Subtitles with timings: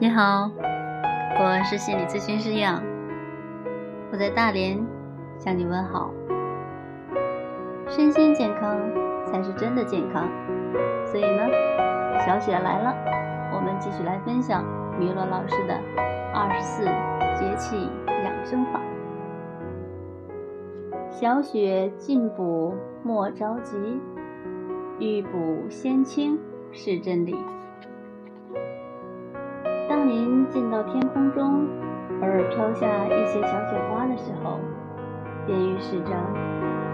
[0.00, 0.48] 你好，
[1.40, 2.80] 我是心理咨询师杨，
[4.12, 4.78] 我在大连
[5.40, 6.12] 向你问好。
[7.88, 8.78] 身心健康
[9.26, 10.28] 才是真的健康，
[11.04, 11.48] 所以呢，
[12.24, 12.94] 小雪来了，
[13.52, 14.64] 我们继续来分享
[15.00, 15.74] 米洛老师的
[16.32, 16.84] 二十四
[17.34, 17.90] 节气
[18.24, 18.80] 养生法。
[21.10, 22.72] 小雪进补
[23.02, 24.00] 莫着急，
[25.00, 26.38] 欲补先清
[26.70, 27.34] 是真理。
[30.08, 31.68] 您进到天空中，
[32.22, 34.58] 偶尔飘下一些小雪花的时候，
[35.44, 36.16] 便预示着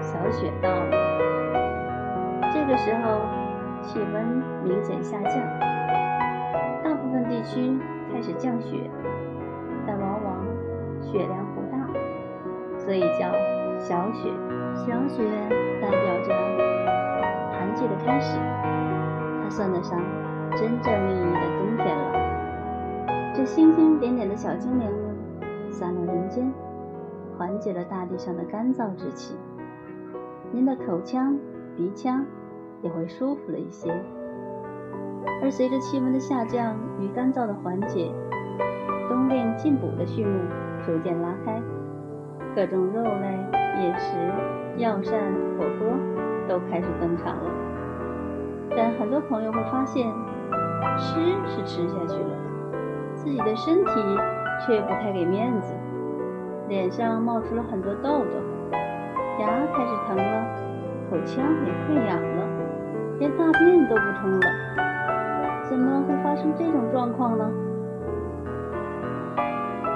[0.00, 0.90] 小雪到了。
[2.52, 3.20] 这个时候，
[3.80, 5.38] 气温明显下降，
[6.82, 7.78] 大部分地区
[8.12, 8.90] 开始降雪，
[9.86, 10.44] 但往往
[11.00, 11.78] 雪量不大，
[12.76, 13.30] 所以叫
[13.78, 14.32] 小雪。
[14.74, 15.22] 小雪
[15.80, 16.34] 代表着
[17.52, 18.36] 寒季的开始，
[19.44, 19.96] 它算得上
[20.56, 22.25] 真正意义的冬天了。
[23.36, 24.90] 这星星点点的小精灵
[25.70, 26.50] 散落人间，
[27.36, 29.36] 缓解了大地上的干燥之气。
[30.52, 31.36] 您的口腔、
[31.76, 32.24] 鼻腔
[32.80, 33.90] 也会舒服了一些。
[35.42, 38.10] 而随着气温的下降与干燥的缓解，
[39.06, 40.40] 冬令进补的序幕
[40.86, 41.60] 逐渐拉开，
[42.54, 43.28] 各种肉类、
[43.82, 44.16] 饮食、
[44.78, 45.20] 药膳、
[45.58, 45.92] 火锅
[46.48, 47.50] 都开始登场了。
[48.70, 50.10] 但很多朋友会发现，
[50.96, 52.45] 吃是吃下去了。
[53.26, 53.90] 自己的身体
[54.64, 55.74] 却不太给面子，
[56.68, 58.30] 脸上冒出了很多痘痘，
[59.40, 60.46] 牙开始疼了，
[61.10, 62.46] 口腔也溃疡了，
[63.18, 64.46] 连大便都不通了。
[65.68, 67.50] 怎么会发生这种状况呢？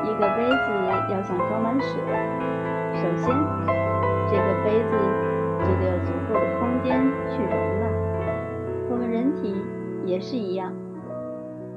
[0.02, 2.00] 一个杯子要想装满水，
[2.94, 3.32] 首先
[4.26, 4.98] 这个杯子
[5.60, 7.00] 就得有足够的空间
[7.30, 7.86] 去容纳。
[8.90, 9.54] 我们人体
[10.04, 10.72] 也是一样。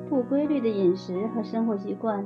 [0.09, 2.25] 不规律的饮食和生活习惯，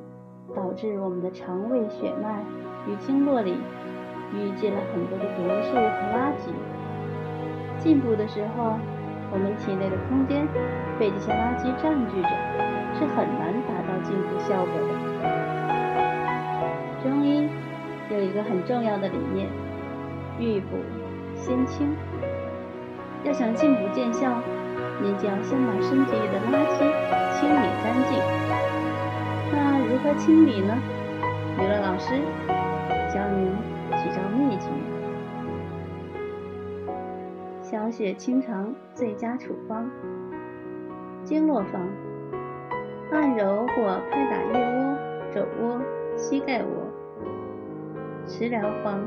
[0.55, 2.43] 导致我们的肠胃血脉
[2.87, 3.55] 与经络里
[4.33, 6.51] 淤积了很多的毒素和垃圾。
[7.77, 8.77] 进补的时候，
[9.31, 10.47] 我们体内的空间
[10.99, 12.29] 被这些垃圾占据着，
[12.97, 14.89] 是很难达到进补效果的。
[17.03, 17.47] 中医
[18.09, 19.47] 有一个很重要的理念：
[20.39, 20.77] 欲补
[21.35, 21.95] 先清。
[23.23, 24.41] 要想进补见效，
[25.01, 26.56] 您就要先把身体里的垃
[30.57, 30.73] 你呢？
[31.59, 32.15] 娱乐老师
[33.13, 33.45] 教您
[33.95, 34.67] 几招秘诀。
[37.61, 39.87] 小雪清肠最佳处方：
[41.23, 41.87] 经络方，
[43.11, 44.97] 按揉或拍打腋窝、
[45.31, 45.79] 肘窝、
[46.15, 46.87] 膝盖窝。
[48.25, 48.99] 食疗方，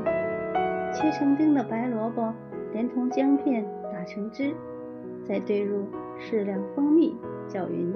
[0.93, 2.33] 切成丁的白萝卜，
[2.71, 4.55] 连同姜片打成汁。
[5.25, 5.85] 再兑入
[6.17, 7.13] 适量蜂蜜，
[7.49, 7.93] 搅匀。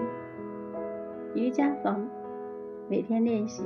[1.33, 2.05] 瑜伽房，
[2.87, 3.63] 每天练习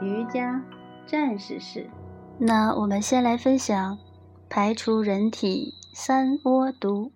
[0.00, 0.62] 瑜伽
[1.06, 1.90] 战士式。
[2.38, 3.98] 那我们先来分享
[4.48, 7.12] 排除人体三窝毒。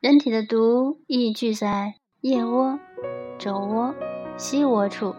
[0.00, 2.78] 人体的毒易聚在腋窝、
[3.38, 3.94] 肘窝、
[4.38, 5.14] 膝窝处，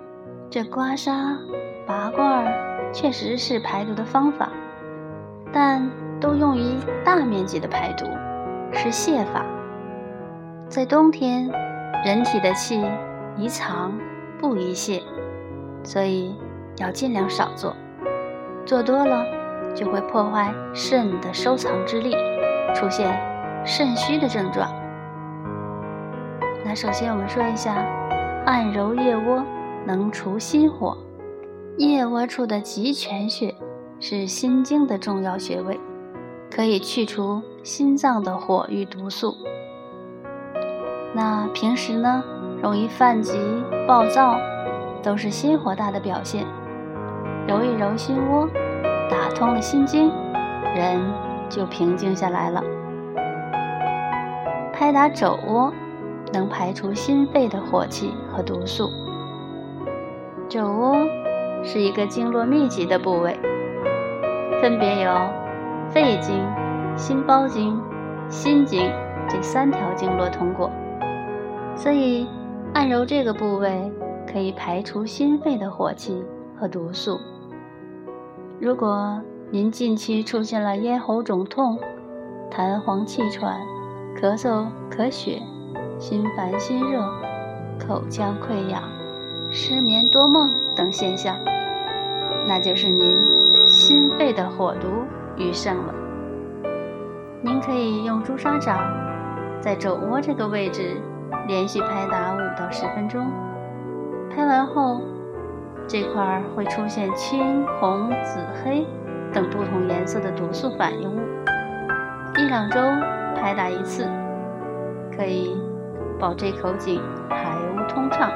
[0.50, 1.38] 这刮痧、
[1.86, 2.46] 拔罐
[2.92, 4.52] 确实是排毒的方法，
[5.54, 5.88] 但
[6.20, 8.06] 都用于大面积的排毒。
[8.74, 9.46] 是泻法，
[10.68, 11.50] 在冬天，
[12.04, 12.82] 人体的气
[13.38, 13.94] 宜藏
[14.40, 15.02] 不宜泄，
[15.84, 16.36] 所以
[16.78, 17.75] 要尽量少做。
[18.66, 19.24] 做多了
[19.75, 22.16] 就会破坏肾的收藏之力，
[22.74, 23.18] 出现
[23.66, 24.70] 肾虚的症状。
[26.66, 27.75] 那首先我们说一下，
[28.46, 29.44] 按揉腋窝
[29.86, 30.98] 能除心火，
[31.78, 33.56] 腋窝处的极泉穴
[34.00, 35.80] 是心经的重要穴位。
[36.50, 39.36] 可以去除心脏的火与毒素。
[41.14, 42.24] 那平时呢，
[42.62, 43.38] 容易犯急、
[43.88, 44.38] 暴躁，
[45.04, 46.45] 都是心火大的表现。
[47.48, 48.48] 揉一揉心窝，
[49.09, 50.12] 打通了心经，
[50.75, 51.01] 人
[51.50, 52.63] 就平静下来了。
[54.74, 55.71] 拍打肘窝，
[56.33, 58.89] 能排除心肺的火气和毒素。
[60.50, 60.95] 肘窝
[61.63, 63.39] 是一个经络密集的部位，
[64.62, 65.12] 分别有。
[65.89, 66.45] 肺经、
[66.98, 67.81] 心包经、
[68.27, 68.92] 心经
[69.30, 70.69] 这三条经络通过，
[71.77, 72.27] 所以
[72.74, 73.92] 按揉这个部位
[74.31, 76.24] 可以排除心肺的火气
[76.60, 77.19] 和毒素。
[78.60, 79.22] 如果
[79.52, 81.80] 您近期出现了咽喉肿痛、
[82.52, 83.60] 痰黄气喘、
[84.19, 85.42] 咳嗽咳血、
[86.00, 87.02] 心烦心热、
[87.80, 88.81] 口腔溃疡、
[89.52, 91.36] 失眠多梦等现象，
[92.48, 94.88] 那就是您心肺的火毒。
[95.40, 95.94] 余盛了，
[97.44, 98.80] 您可以用朱砂掌
[99.62, 100.98] 在肘窝这个位置
[101.47, 103.27] 连续拍打五到十分钟。
[104.29, 105.01] 拍完后，
[105.88, 108.85] 这块儿会出现青、红、紫、黑
[109.33, 111.19] 等不同颜色的毒素反应物。
[112.38, 112.79] 一两周
[113.35, 114.07] 拍打一次，
[115.15, 115.57] 可以
[116.19, 118.29] 保这口井排污通畅。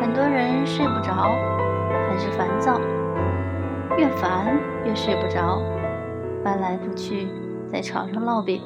[0.00, 1.34] 很多人睡不着，
[2.08, 2.78] 很是烦躁，
[3.96, 4.54] 越烦
[4.84, 5.62] 越睡不着，
[6.44, 7.26] 翻来覆去
[7.68, 8.62] 在床上烙饼。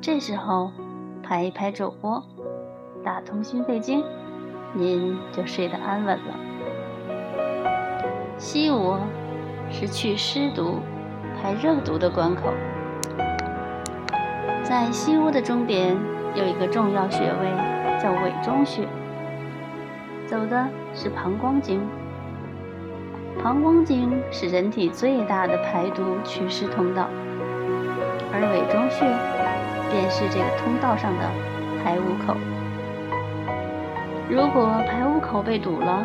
[0.00, 0.72] 这时候
[1.24, 2.22] 拍一拍肘窝，
[3.02, 4.04] 打通心肺经，
[4.74, 6.34] 您就睡得安稳了。
[8.36, 9.00] 西窝
[9.70, 10.80] 是去湿毒、
[11.40, 12.52] 排热毒的关口，
[14.62, 15.96] 在西屋的终点
[16.34, 18.86] 有一个重要穴位，叫委中穴。
[20.26, 21.80] 走的是膀胱经，
[23.42, 27.08] 膀胱经是人体最大的排毒祛湿通道，
[28.30, 29.06] 而委中穴
[30.04, 31.30] 便是这个通道上的
[31.82, 32.36] 排污口。
[34.28, 36.04] 如果排污口被堵了，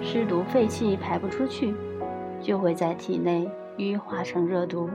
[0.00, 1.74] 湿毒废气排不出去，
[2.40, 3.46] 就会在体内
[3.76, 4.88] 淤化成热毒，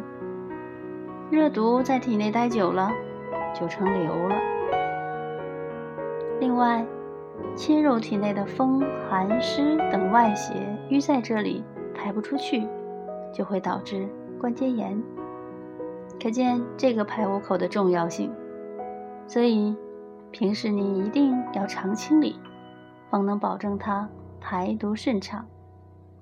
[1.30, 2.92] 热毒在体内待久了，
[3.54, 4.36] 就成瘤了。
[6.40, 6.84] 另外，
[7.56, 10.56] 侵入体内的风、寒、湿等外邪
[10.90, 11.64] 淤在这里
[11.94, 12.68] 排不出去，
[13.32, 14.08] 就会导致
[14.42, 15.00] 关节炎。
[16.22, 18.34] 可见这个排污口的重要性。
[19.28, 19.76] 所以，
[20.32, 22.40] 平时你一定要常清理，
[23.10, 24.10] 方能保证它
[24.42, 25.48] 排毒顺畅，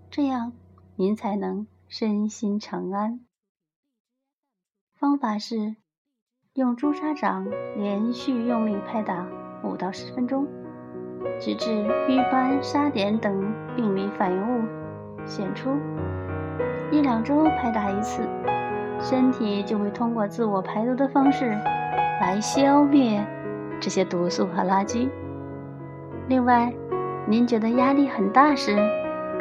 [0.09, 0.53] 这样
[0.95, 3.19] 您才能身心长安。
[4.99, 5.75] 方法是
[6.53, 9.27] 用朱砂掌连续用力拍打
[9.63, 10.47] 五到十分钟。
[11.39, 11.69] 直至
[12.07, 14.67] 瘀斑、沙点等病理反应物
[15.25, 15.69] 显出，
[16.91, 18.23] 一两周拍打一次，
[19.01, 21.57] 身体就会通过自我排毒的方式
[22.21, 23.21] 来消灭
[23.80, 25.09] 这些毒素和垃圾。
[26.27, 26.71] 另外，
[27.27, 28.77] 您觉得压力很大时，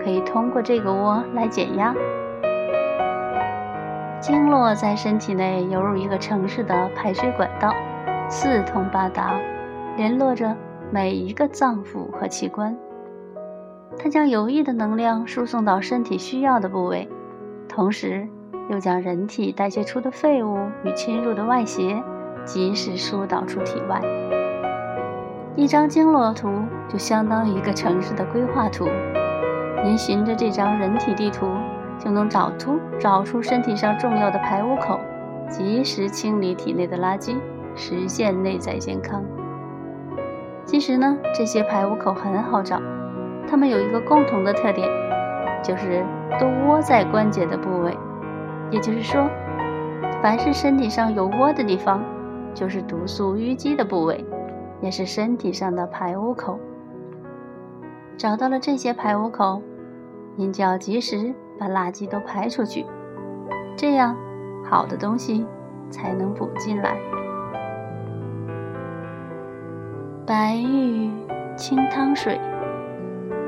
[0.03, 1.95] 可以通过这个窝来减压。
[4.21, 7.73] 经络在身体内犹如一个城市的排水管道，
[8.29, 9.39] 四通八达，
[9.97, 10.57] 联络着。
[10.93, 12.77] 每一个脏腑和器官，
[13.97, 17.09] 它将有益的能量输送到身体需要的部位，
[17.69, 18.29] 同时
[18.71, 22.01] 又将人体代谢出的废物与侵入的外邪
[22.45, 24.01] 及时疏导出体外。
[25.57, 26.49] 一张经络图
[26.89, 28.89] 就相当于一个城市的规划图，
[29.85, 31.49] 您循着这张人体地图，
[31.99, 35.01] 就能找出找出身体上重要的排污口，
[35.49, 37.35] 及时清理体内的垃圾，
[37.75, 39.25] 实现内在健康。
[40.65, 42.81] 其实呢，这些排污口很好找，
[43.49, 44.89] 它们有一个共同的特点，
[45.61, 46.07] 就是
[46.39, 47.93] 都窝在关节的部位。
[48.71, 49.29] 也就是说，
[50.23, 52.03] 凡是身体上有窝的地方，
[52.55, 54.25] 就是毒素淤积的部位，
[54.81, 56.59] 也是身体上的排污口。
[58.17, 59.63] 找到了这些排污口，
[60.37, 62.85] 您就要及时把垃圾都排出去，
[63.77, 64.15] 这样
[64.65, 65.47] 好的东西
[65.91, 66.97] 才能补进来。
[70.27, 71.11] 白玉
[71.57, 72.39] 清汤水，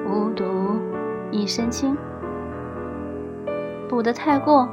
[0.06, 0.44] 无毒
[1.30, 1.97] 一身轻。
[3.88, 4.66] 补得太过，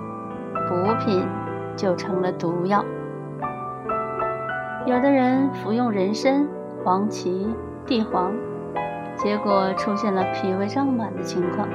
[0.67, 1.27] 补品
[1.75, 2.83] 就成了毒药。
[4.85, 6.47] 有的人服用人参、
[6.83, 7.53] 黄芪、
[7.85, 8.33] 地黄，
[9.15, 11.67] 结果出现了脾胃胀满的情况。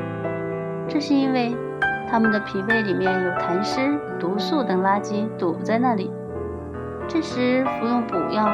[0.89, 1.57] 这是因为
[2.11, 6.13] 他们的脾胃里面有痰湿、毒素等垃圾堵在那里。
[7.07, 8.49] 这时服用补药。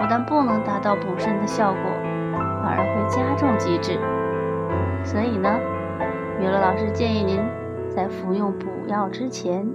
[0.00, 1.82] 不但不能达到补肾的效果，
[2.62, 3.98] 反而会加重积滞。
[5.04, 5.60] 所以呢，
[6.38, 7.38] 米乐老师建议您
[7.94, 9.68] 在服用补药之前，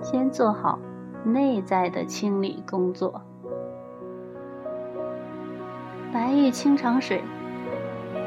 [0.00, 0.78] 先做好
[1.24, 3.22] 内在的清理工作。
[6.12, 7.22] 白玉清肠水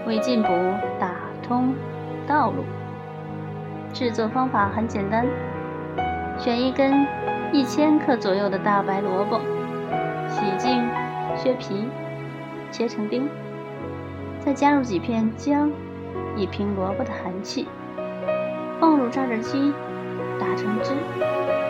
[0.07, 0.49] 为进补
[0.99, 1.73] 打通
[2.27, 2.63] 道路。
[3.93, 5.25] 制作方法很简单，
[6.37, 7.05] 选一根
[7.53, 9.39] 一千克左右的大白萝卜，
[10.27, 10.83] 洗净。
[11.37, 11.89] 削皮，
[12.71, 13.27] 切成丁，
[14.39, 15.69] 再加入几片姜，
[16.37, 17.67] 以平萝卜的寒气。
[18.85, 19.73] 放入榨汁机，
[20.39, 20.91] 打成汁，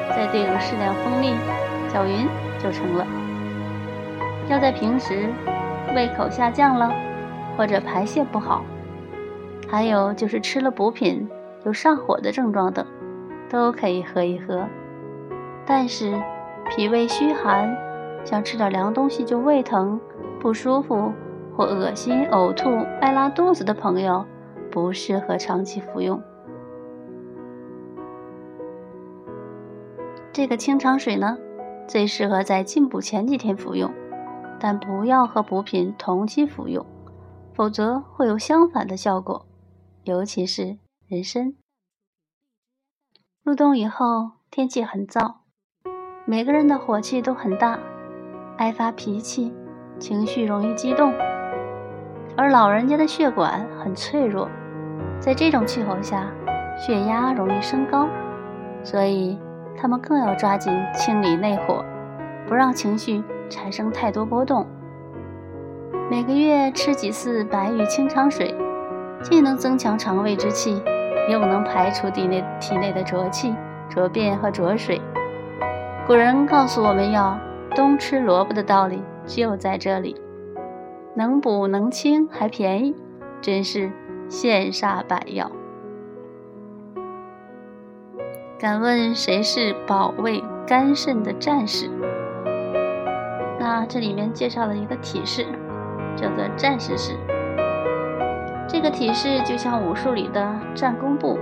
[0.09, 1.33] 再兑入适量蜂蜜，
[1.87, 2.27] 搅匀
[2.61, 3.07] 就成了。
[4.49, 5.29] 要在平时
[5.95, 6.91] 胃口下降了，
[7.55, 8.65] 或者排泄不好，
[9.65, 11.25] 还有就是吃了补品
[11.63, 12.85] 有上火的症状等，
[13.49, 14.67] 都可以喝一喝。
[15.65, 16.21] 但是
[16.69, 17.73] 脾胃虚寒。
[18.25, 19.97] 想吃点凉东西就胃疼、
[20.39, 21.13] 不舒服
[21.55, 22.69] 或恶心、呕吐、
[22.99, 24.25] 爱拉肚子的朋友，
[24.69, 26.21] 不适合长期服用。
[30.35, 31.37] 这个清肠水呢，
[31.87, 33.89] 最适合在进补前几天服用，
[34.59, 36.85] 但不要和补品同期服用，
[37.53, 39.45] 否则会有相反的效果，
[40.03, 40.77] 尤其是
[41.07, 41.55] 人参。
[43.43, 45.35] 入冬以后，天气很燥，
[46.25, 47.79] 每个人的火气都很大，
[48.57, 49.53] 爱发脾气，
[49.99, 51.13] 情绪容易激动，
[52.35, 54.49] 而老人家的血管很脆弱，
[55.17, 56.29] 在这种气候下，
[56.77, 58.09] 血压容易升高，
[58.83, 59.39] 所以
[59.77, 61.83] 他们更要抓紧清理内火，
[62.47, 64.65] 不让情绪产生太多波动。
[66.09, 68.53] 每个月吃几次白玉清肠水，
[69.21, 70.81] 既能增强肠胃之气。
[71.27, 73.55] 又能排除体内体内的浊气、
[73.89, 75.01] 浊便和浊水。
[76.05, 77.35] 古人告诉我们要
[77.71, 80.15] 冬吃萝卜的道理就在这里，
[81.15, 82.95] 能补能清还便宜，
[83.41, 83.91] 真是
[84.29, 85.49] 羡煞百药。
[88.57, 91.89] 敢问谁是保卫肝肾的战士？
[93.59, 95.45] 那这里面介绍了一个体式，
[96.15, 97.17] 叫做战士式。
[98.65, 101.37] 这个体式就像武术里的战功步，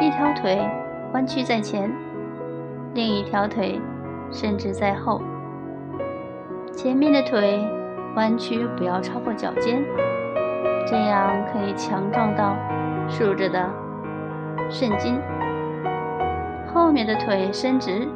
[0.00, 0.68] 一条腿
[1.12, 1.88] 弯曲在前，
[2.92, 3.80] 另一条腿
[4.32, 5.22] 伸直在后。
[6.72, 7.64] 前面的腿
[8.16, 9.80] 弯曲不要超过脚尖，
[10.88, 12.56] 这样可以强壮到
[13.08, 13.70] 竖着的
[14.68, 15.20] 肾筋。
[16.74, 18.08] 后面的腿伸直，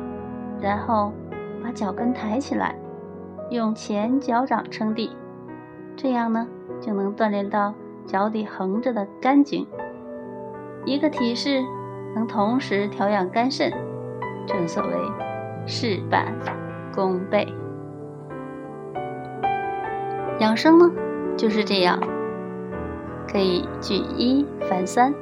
[0.60, 1.12] 然后
[1.62, 2.74] 把脚跟抬起来，
[3.50, 5.16] 用前脚掌撑地，
[5.96, 6.44] 这样呢？
[6.80, 7.72] 就能锻炼到
[8.04, 9.64] 脚底横着的肝经。
[10.84, 11.62] 一个体式
[12.16, 13.72] 能同时调养肝肾，
[14.44, 14.92] 正所谓
[15.64, 16.34] 事半
[16.92, 17.46] 功倍。
[20.40, 20.90] 养生呢
[21.36, 22.00] 就是这样，
[23.30, 25.14] 可以举一反三，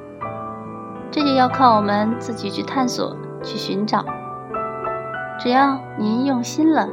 [1.10, 3.16] 这就要靠我们自己去探索、
[3.46, 4.04] 去寻找。
[5.38, 6.88] 只要您用心了，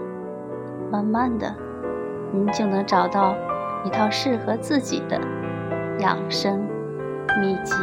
[0.92, 1.54] 慢慢的，
[2.32, 3.36] 您就能找到。
[3.86, 5.20] 一套适合自己的
[6.00, 6.66] 养生
[7.42, 7.74] 秘籍。